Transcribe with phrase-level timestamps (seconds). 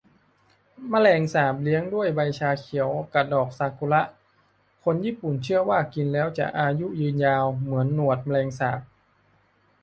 [0.87, 4.01] แมงสาบเลี้ยงด้วยใบชาเขียวกะดอกซากูระ
[4.83, 8.81] คนญี่ปุ่นเชื่อว่ากินแล้วจะอายุยืนยาว เหมือนหนวดแมงสาบ